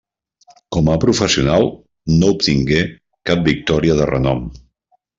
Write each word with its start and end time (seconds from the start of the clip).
Com 0.75 0.89
a 0.93 0.95
professional 1.03 1.69
no 2.15 2.33
obtingué 2.39 2.83
cap 3.33 3.47
victòria 3.55 4.03
de 4.05 4.13
renom. 4.17 4.47